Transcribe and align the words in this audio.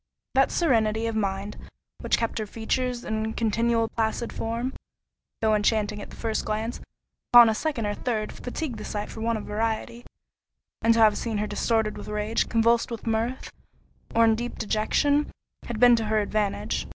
That 0.33 0.49
serenity 0.49 1.05
of 1.05 1.15
mind 1.15 1.57
which 1.99 2.17
kept 2.17 2.39
her 2.39 2.47
features 2.47 3.05
in 3.05 3.23
a 3.23 3.33
continual 3.33 3.87
placid 3.89 4.33
form, 4.33 4.73
though 5.41 5.53
enchanting 5.53 6.01
at 6.01 6.09
the 6.09 6.15
first 6.15 6.43
glance, 6.43 6.79
upon 7.31 7.49
a 7.49 7.53
second 7.53 7.85
or 7.85 7.93
third, 7.93 8.31
fatigued 8.33 8.79
the 8.79 8.83
sight 8.83 9.11
for 9.11 9.21
want 9.21 9.37
of 9.37 9.45
variety; 9.45 10.03
and 10.81 10.95
to 10.95 10.99
have 10.99 11.19
seen 11.19 11.37
her 11.37 11.45
distorted 11.45 11.99
with 11.99 12.07
rage, 12.07 12.49
convulsed 12.49 12.89
with 12.89 13.05
mirth, 13.05 13.51
or 14.15 14.25
in 14.25 14.33
deep 14.33 14.57
dejection, 14.57 15.29
had 15.67 15.79
been 15.79 15.95
to 15.97 16.05
her 16.05 16.19
advantage. 16.19 16.87